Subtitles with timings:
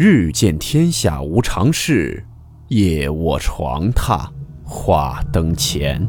[0.00, 2.24] 日见天下无常事，
[2.68, 4.30] 夜卧床榻
[4.64, 6.08] 话灯前。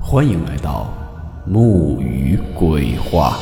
[0.00, 0.94] 欢迎来到
[1.44, 3.36] 木鱼鬼话。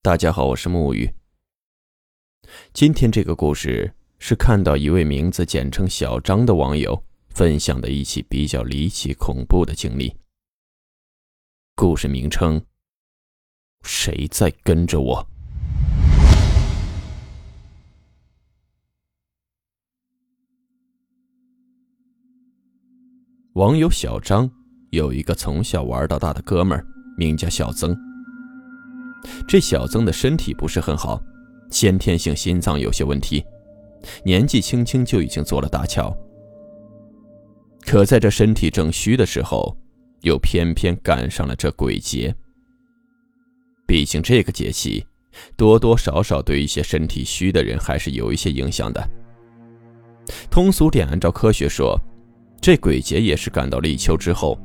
[0.00, 1.12] 大家好，我是木鱼。
[2.72, 10.14] 今天这个故事是看到一位名字简称小张的网友分享的一起比较离奇恐怖的经历。
[11.74, 12.60] 故事名称：
[13.82, 15.26] 谁在跟着我？
[23.54, 24.50] 网友小张
[24.90, 27.96] 有一个从小玩到大的哥们儿，名叫小曾。
[29.46, 31.20] 这小曾的身体不是很好，
[31.70, 33.44] 先天性心脏有些问题，
[34.24, 36.16] 年纪轻轻就已经做了搭桥。
[37.90, 39.76] 可在这身体正虚的时候，
[40.20, 42.32] 又偏偏赶上了这鬼节。
[43.84, 45.04] 毕竟这个节气，
[45.56, 49.10] 多多少少对一些身体虚的人还是有一些影响的。
[50.48, 52.00] 通俗点，按照科学说，
[52.60, 54.56] 这鬼节也是赶到立秋之后，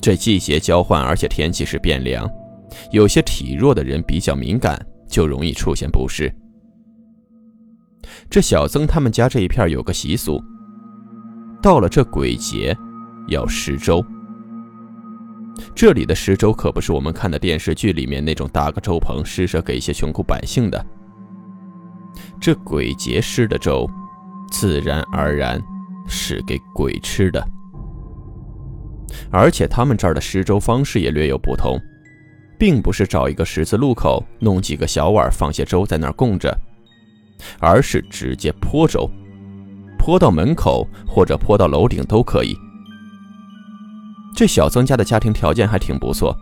[0.00, 2.28] 这季节交换，而且天气是变凉。
[2.90, 6.28] 有些体弱的人比较敏感，就容易出现不适。
[8.28, 10.42] 这小曾他们家这一片有个习俗，
[11.62, 12.76] 到了这鬼节，
[13.28, 14.04] 要施粥。
[15.74, 20.84] 这里的施粥可不是我们看的电视剧里面那种搭个粥棚施舍给一些穷苦百姓的。
[22.40, 23.88] 这鬼节施的粥，
[24.50, 25.62] 自然而然
[26.08, 27.46] 是给鬼吃的。
[29.30, 31.78] 而且他们这儿的施粥方式也略有不同。
[32.58, 36.56] 并不是找一个十字路口弄几个小碗放些粥在那儿供着，
[37.58, 39.10] 而是直接泼粥，
[40.02, 42.58] 泼到门口或者泼到楼顶都可以。
[44.34, 46.36] 这小曾家的家庭条件还挺不错，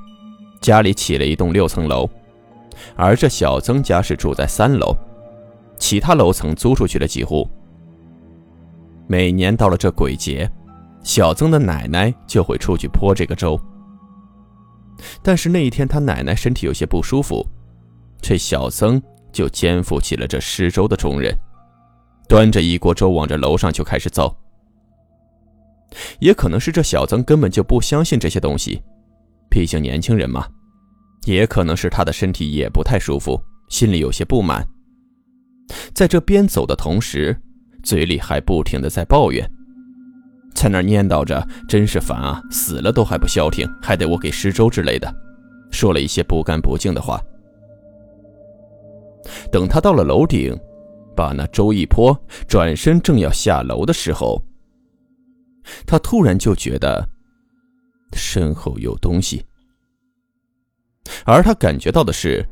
[0.63, 2.09] 家里起了一栋六层楼，
[2.97, 4.97] 而这小曾家是住在三楼，
[5.79, 7.47] 其他楼层租出去了几户。
[9.07, 10.51] 每年到了这鬼节，
[11.03, 13.61] 小曾的奶奶就会出去泼这个粥。
[15.23, 17.47] 但是那一天，他奶奶身体有些不舒服，
[18.23, 21.37] 这小曾就肩负起了这施粥的重任，
[22.31, 24.33] 端着一锅粥往这楼上就开始走。
[26.21, 28.81] 也可能是这小曾根本就不相信这些东西，
[29.51, 30.43] 毕竟年轻人嘛；
[31.27, 34.65] 也可能是他的身体也不太舒服，心里有些不满，
[35.93, 37.37] 在这边走的同时，
[37.83, 39.45] 嘴里还不停的在抱怨。
[40.55, 45.13] 在那念叨着：“真是烦啊，死了都还不消停，还得我给施粥之类的。”
[45.73, 47.21] 说了一些不干不净的话。
[49.51, 50.57] 等他到了楼顶，
[51.17, 54.43] 把那粥一泼，转身正要下楼的时候，
[55.87, 57.09] 他突然就觉得
[58.15, 59.45] 身后有东西，
[61.25, 62.47] 而他感觉到的是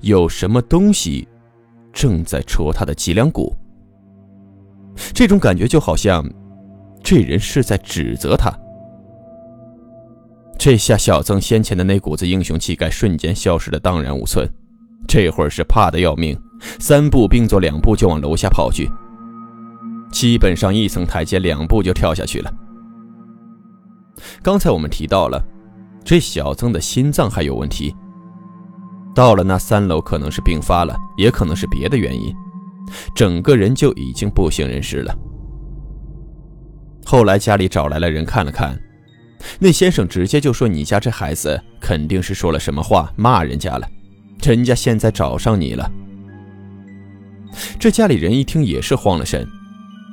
[0.00, 1.26] 有什么东西
[1.92, 3.54] 正在戳他的脊梁骨。
[5.14, 6.24] 这种感觉就好像……
[7.02, 8.50] 这人是在指责他。
[10.58, 14.52] 这下小曾先前的那股子英雄气概瞬间消失的荡然无存，
[15.06, 16.36] 这会儿是怕的要命，
[16.78, 18.90] 三步并作两步就往楼下跑去，
[20.10, 22.52] 基本上一层台阶两步就跳下去了。
[24.42, 25.42] 刚才我们提到了，
[26.04, 27.94] 这小曾的心脏还有问题，
[29.14, 32.34] 到了那三楼可能是病发了，也可能是别的原因，
[33.14, 35.14] 整个人就已经不省人事了。
[37.04, 38.76] 后来家里找来了人看了看，
[39.58, 43.86] 那先生直接就说：“你家这孩子肯定是说了什么话骂人家了，
[44.42, 45.88] 人家现在找上你了。”
[47.78, 49.48] 这家里人一听也是慌了神，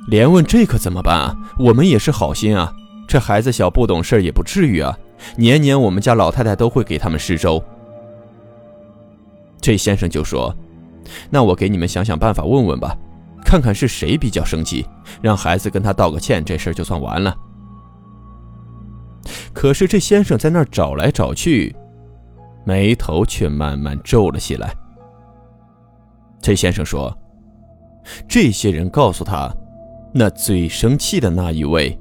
[0.08, 1.36] 连问：“这可怎么办啊？
[1.58, 2.74] 我们也是好心啊，
[3.06, 4.96] 这孩子小不懂事也不至于啊，
[5.36, 7.62] 年年我们家老太太都会给他们施粥。”
[9.60, 10.54] 这先生就说
[11.30, 12.96] ：“那我给你们想想办法，问问吧。”
[13.44, 14.84] 看看是谁比较生气，
[15.20, 17.36] 让孩子跟他道个歉，这事就算完了。
[19.52, 21.76] 可是这先生在那儿找来找去，
[22.64, 24.74] 眉头却慢慢皱了起来。
[26.40, 27.16] 这先生说
[28.28, 29.54] ：“这些人告诉他，
[30.12, 31.98] 那最生气的那一位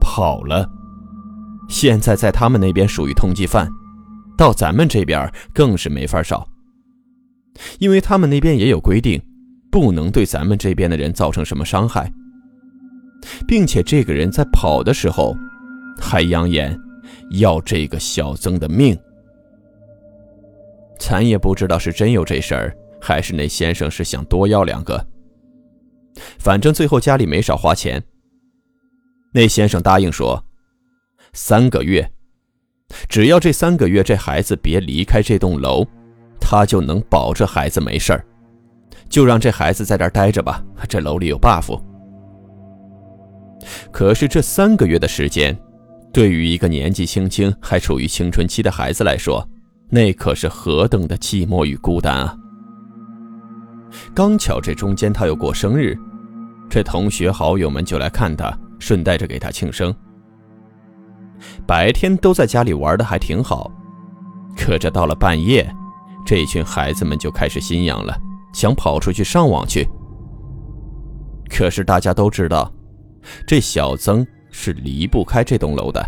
[0.00, 0.68] 跑了，
[1.68, 3.68] 现在在他们那边属于通缉犯，
[4.36, 6.48] 到咱们这边更是没法少，
[7.78, 9.20] 因为他们那边也有规定。”
[9.68, 12.10] 不能对咱们这边的人造成什么伤害，
[13.46, 15.36] 并且这个人在跑的时候，
[16.00, 16.74] 还扬言
[17.32, 18.98] 要这个小曾的命。
[20.98, 25.06] 咱也不知道是真有这事儿，还是那先生是想多要两个。
[26.38, 28.02] 反正最后家里没少花钱。
[29.32, 30.42] 那先生答应说，
[31.32, 32.10] 三个月，
[33.08, 35.86] 只要这三个月这孩子别离开这栋楼，
[36.40, 38.24] 他就能保这孩子没事儿。
[39.08, 41.80] 就让这孩子在这待着吧，这楼里有 buff。
[43.92, 45.56] 可是这三个月的时间，
[46.12, 49.46] 对于一个年纪轻轻还处于青春期的孩子来说，
[49.90, 52.36] 那可是何等的寂寞与孤单啊！
[54.14, 55.96] 刚巧这中间他又过生日，
[56.68, 59.94] 这同学好友们就来看他，顺带着给他庆生。
[61.66, 63.70] 白天都在家里玩的还挺好，
[64.56, 65.70] 可这到了半夜，
[66.24, 68.16] 这群孩子们就开始心痒了，
[68.54, 69.86] 想跑出去上网去。
[71.48, 72.72] 可是大家都知道，
[73.46, 76.04] 这小曾是离不开这栋楼的，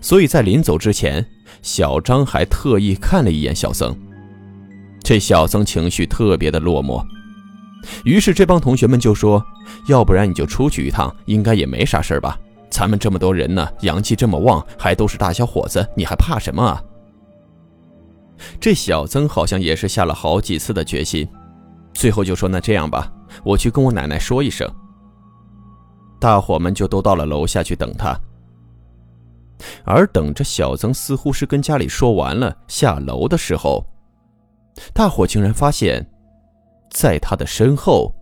[0.00, 1.24] 所以在临走之前，
[1.62, 3.96] 小张还特意看了一眼小曾。
[5.06, 7.00] 这小曾情绪特别的落寞，
[8.04, 9.40] 于是这帮同学们就说
[9.86, 12.36] ：“要不然你就出去一趟，应该也没啥事吧？
[12.68, 16.82] 咱们这么多人呢，阳气这么旺，还都是大小伙子，你还怕什么啊？”
[18.58, 21.28] 这小曾好像也是下了好几次的决心，
[21.94, 23.08] 最后就说：“那这样吧，
[23.44, 24.68] 我去跟我奶奶说一声。”
[26.18, 28.20] 大伙们就都到了楼下去等他，
[29.84, 33.86] 而等着小曾似乎是跟家里说完了下楼的时候。
[34.92, 36.06] 大伙竟然发现，
[36.90, 38.14] 在他的身后，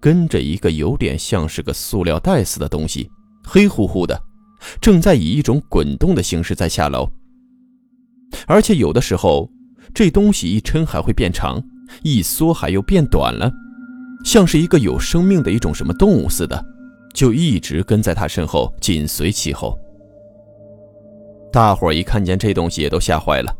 [0.00, 3.08] 跟着一个有点像是个塑料袋似的东西，
[3.44, 4.20] 黑乎乎的，
[4.80, 7.08] 正在以一种滚动的形式在下楼。
[8.46, 9.48] 而且有的时候，
[9.94, 11.62] 这东西一抻还会变长，
[12.02, 13.50] 一缩还又变短了，
[14.24, 16.62] 像是一个有生命的一种什么动物似的，
[17.14, 19.78] 就一直跟在他身后，紧随其后。
[21.52, 23.56] 大伙一看见这东西，也都吓坏了。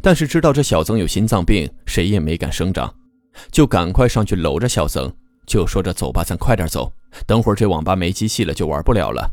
[0.00, 2.92] 但是知道这小曾有心脏病，谁也没敢声张，
[3.50, 5.12] 就赶快上去搂着小曾，
[5.46, 6.92] 就说着：“走吧，咱快点走，
[7.26, 9.30] 等会儿这网吧没机器了，就玩不了了。”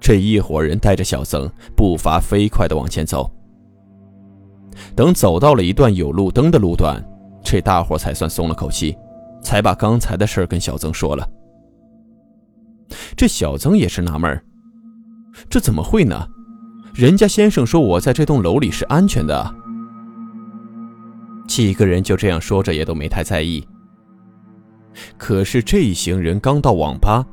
[0.00, 3.30] 这一伙人带着小曾步伐飞快地往前走。
[4.96, 7.02] 等走到了一段有路灯的路段，
[7.44, 8.96] 这大伙才算松了口气，
[9.42, 11.28] 才把刚才的事跟小曾说了。
[13.16, 14.42] 这小曾也是纳闷
[15.48, 16.26] 这怎么会呢？
[16.94, 19.54] 人家先生说：“我在这栋楼里是安全的。”
[21.46, 23.66] 几个人就这样说着，也都没太在意。
[25.16, 27.24] 可是这一行人刚到网吧，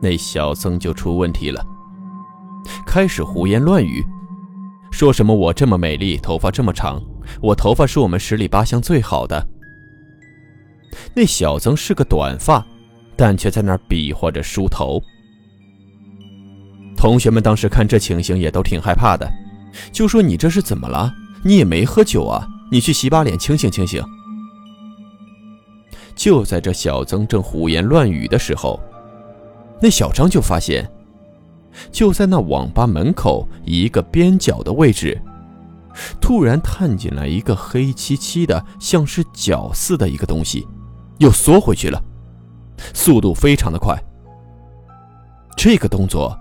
[0.00, 1.64] 那小曾就出问题了，
[2.86, 4.04] 开始胡言乱语，
[4.90, 7.00] 说什么我这么美丽，头发这么长，
[7.40, 9.46] 我头发是我们十里八乡最好的。
[11.14, 12.64] 那小曾是个短发，
[13.16, 15.00] 但却在那儿比划着梳头。
[17.02, 19.28] 同学们当时看这情形也都挺害怕的，
[19.90, 21.12] 就说：“你这是怎么了？
[21.42, 24.00] 你也没喝酒啊，你去洗把脸清醒清醒。”
[26.14, 28.78] 就在这小曾正胡言乱语的时候，
[29.80, 30.88] 那小张就发现，
[31.90, 35.20] 就在那网吧门口一个边角的位置，
[36.20, 40.68] 突然探进来一个黑漆漆的、像是脚似的一个东西，
[41.18, 42.00] 又缩回去了，
[42.94, 44.00] 速度非常的快。
[45.56, 46.38] 这个动作。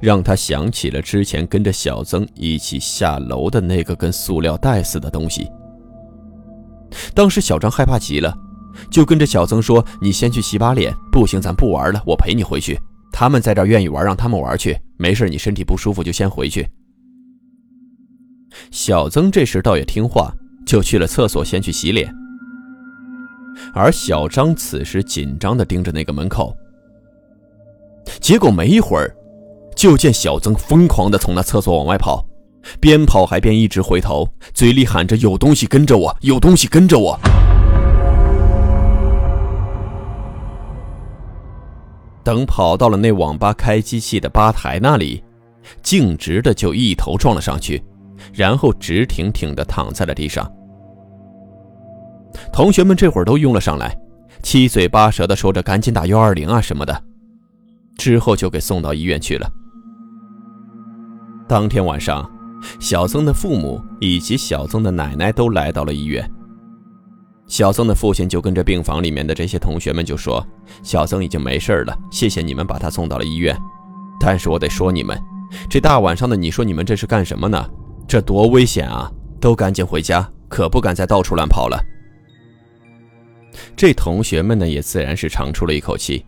[0.00, 5.50] 让他想起了之前跟着小曾一起下楼的那个跟塑料袋似的东西。
[7.12, 8.32] 当时小张害怕极了，
[8.90, 12.78] 就跟着小曾说：“你先去洗把脸，不行咱不玩了，我陪你回去。
[13.12, 16.68] 他们在这愿意玩，让他们玩去，没事你身体不舒服就先回去。”
[18.70, 20.32] 小曾这时倒也听话，
[20.64, 22.14] 就去了厕所先去洗脸。
[23.72, 26.56] 而小张此时紧张地盯着那个门口，
[28.20, 29.16] 结果没一会儿。
[29.74, 32.24] 就见小曾疯狂地从那厕所往外跑，
[32.80, 37.18] 边跑还边一直回头，嘴里喊着：“有东西跟着我，有东西跟着我。”
[42.24, 45.22] 等跑到了那网吧开机器的吧台那里，
[45.82, 47.82] 径直的就一头撞了上去，
[48.32, 50.50] 然后直挺挺的躺在了地上。
[52.50, 53.94] 同学们这会儿都拥了上来，
[54.42, 57.04] 七嘴八舌的说着：“赶紧打幺二零啊什么的。”
[57.98, 59.48] 之后就给送到医院去了。
[61.46, 62.28] 当天晚上，
[62.80, 66.28] 小曾的父母以及小曾的奶奶都来到了医院。
[67.46, 70.44] 小曾的父亲就跟着病房里面的这些同学们就说
[70.82, 73.54] ：“小曾已经没事了，谢谢你们把他送到了医院。
[74.18, 75.20] 但是我得说你们，
[75.68, 77.68] 这大晚上的，你说你们这是干什么呢？
[78.08, 79.10] 这多危险啊！
[79.38, 81.78] 都赶紧回家，可不敢再到处乱跑了。”
[83.76, 86.24] 这同学们呢，也自然是长出了一口气，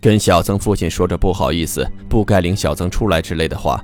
[0.00, 3.80] 跟小曾父亲说着不好意思，不该领小曾出来之类的话。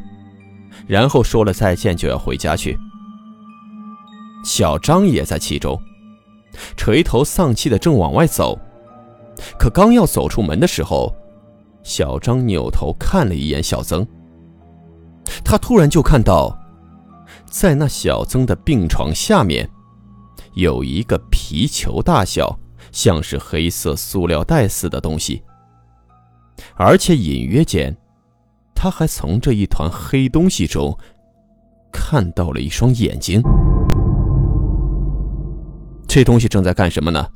[0.86, 2.78] 然后说了再见，就要回家去。
[4.44, 5.80] 小张也在其中，
[6.76, 8.58] 垂头丧气的正往外走，
[9.58, 11.14] 可刚要走出门的时候，
[11.82, 14.06] 小张扭头看了一眼小曾，
[15.44, 16.56] 他突然就看到，
[17.46, 19.68] 在那小曾的病床下面，
[20.54, 22.58] 有一个皮球大小、
[22.92, 25.42] 像是黑色塑料袋似的东西，
[26.76, 27.94] 而且隐约间，
[28.80, 30.96] 他还从这一团黑东西中
[31.92, 33.42] 看到了一双眼睛。
[36.06, 37.26] 这东西正在干什么呢？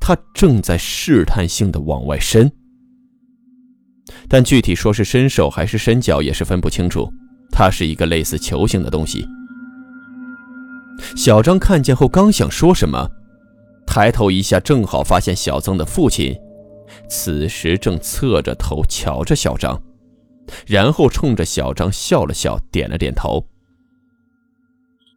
[0.00, 2.50] 它正在试探性的往外伸，
[4.28, 7.08] 但具体说是伸手还是伸脚也是分不清楚。
[7.52, 9.24] 它是一个类似球形的东西。
[11.14, 13.08] 小张看见后刚想说什么，
[13.86, 16.36] 抬头一下，正好发现小曾的父亲
[17.08, 19.80] 此时正侧着头瞧着小张，
[20.66, 23.44] 然后冲着小张笑了笑，点了点头。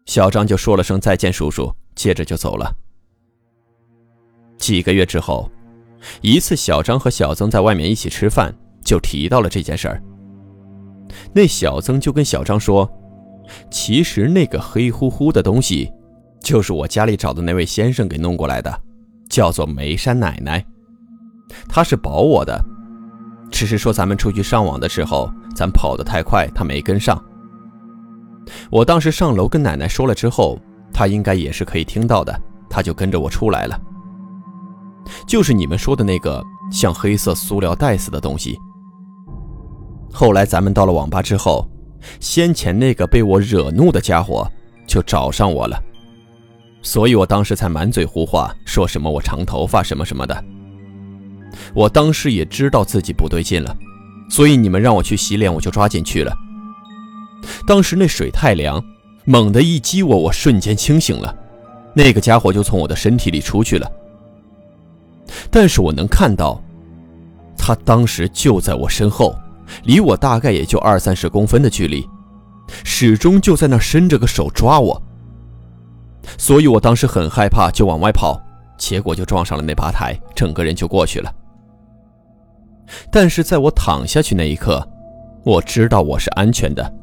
[0.05, 1.74] 小张就说了声再见，叔叔。
[1.95, 2.74] 接着就走了。
[4.57, 5.51] 几个月之后，
[6.21, 8.55] 一次小张和小曾在外面一起吃饭，
[8.86, 10.01] 就提到了这件事儿。
[11.33, 12.89] 那小曾就跟小张说
[13.69, 15.91] ：“其实那个黑乎乎的东西，
[16.41, 18.81] 就是我家里找的那位先生给弄过来的，
[19.29, 20.65] 叫做梅山奶奶，
[21.67, 22.63] 她是保我的。
[23.51, 27.22] 只是说咱们出去上网的时候，咱跑得太快，他没跟上。
[28.70, 30.60] 我当时上楼跟奶奶说了之后。”
[30.91, 33.79] 他应该也是可以听到的，他就跟着我出来了。
[35.25, 38.58] 就是你们说的那个像黑色塑料袋似的东西。
[40.12, 41.65] 后来咱们到了网吧之后，
[42.20, 44.46] 先前那个被我惹怒的家伙
[44.86, 45.82] 就找上我了，
[46.82, 50.44] 所以我当时才满嘴胡话，说什么我长头发什么什么的。
[51.73, 53.75] 我当时也知道自己不对劲了，
[54.29, 56.35] 所以你们让我去洗脸，我就抓紧去了。
[57.65, 58.83] 当时那水太凉。
[59.25, 61.35] 猛地一激我，我瞬间清醒了，
[61.93, 63.88] 那个家伙就从我的身体里出去了。
[65.51, 66.59] 但是我能看到，
[67.55, 69.38] 他当时就在我身后，
[69.83, 72.03] 离我大概也就二三十公分的距离，
[72.83, 74.99] 始终就在那伸着个手抓我。
[76.35, 78.41] 所以我当时很害怕，就往外跑，
[78.79, 81.31] 结果就撞上了那吧台，整个人就过去了。
[83.12, 84.88] 但是在我躺下去那一刻，
[85.43, 86.93] 我知道我是安全的，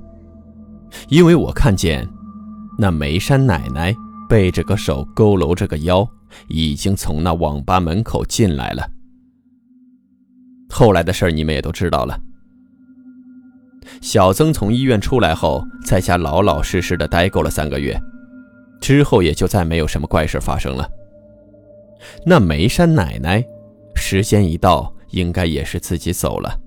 [1.08, 2.06] 因为我看见。
[2.78, 3.94] 那梅山奶奶
[4.28, 6.06] 背着个手，佝偻着个腰，
[6.48, 8.86] 已经从那网吧门口进来了。
[10.68, 12.20] 后来的事儿你们也都知道了。
[14.02, 17.98] 小曾从医院出来后，在家老老实实的待够了三个月，
[18.78, 20.86] 之后也就再没有什么怪事发生了。
[22.26, 23.42] 那梅山奶奶，
[23.94, 26.60] 时间一到，应该也是自己走了。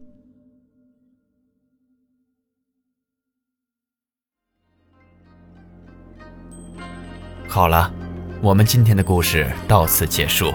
[7.47, 7.93] 好了，
[8.41, 10.51] 我们今天的故事到此结束，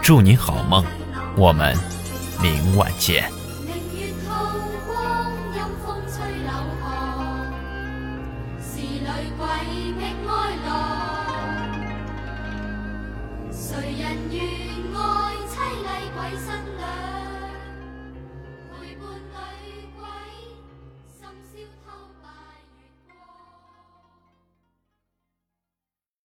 [0.00, 0.84] 祝你好梦，
[1.36, 1.76] 我们
[2.40, 3.43] 明晚见。